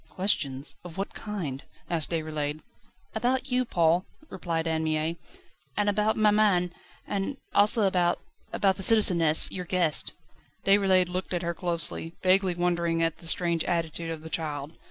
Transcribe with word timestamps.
"Questions? 0.09 0.73
Of 0.83 0.97
what 0.97 1.13
kind?" 1.13 1.61
asked 1.87 2.09
Déroulède. 2.09 2.61
"About 3.13 3.51
you, 3.51 3.65
Paul," 3.65 4.07
replied 4.31 4.67
Anne 4.67 4.83
Mie, 4.83 5.15
"and 5.77 5.87
about 5.89 6.17
maman, 6.17 6.73
and 7.05 7.37
also 7.53 7.83
about 7.83 8.19
about 8.51 8.77
the 8.77 8.81
citizeness, 8.81 9.51
your 9.51 9.65
guest." 9.65 10.13
Déroulède 10.65 11.07
looked 11.09 11.35
at 11.35 11.43
her 11.43 11.53
closely, 11.53 12.15
vaguely 12.23 12.55
wondering 12.55 13.03
at 13.03 13.19
the 13.19 13.27
strange 13.27 13.63
attitude 13.65 14.09
of 14.09 14.23
the 14.23 14.29
child. 14.31 14.73